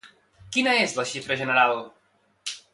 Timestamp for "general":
1.43-1.77